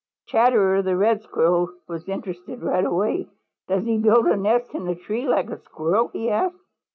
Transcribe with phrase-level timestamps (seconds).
[0.25, 3.27] Chatterer the Red Squirrel was interested right away.
[3.67, 6.55] "Does he build a nest in a tree like a Squirrel?" he asked.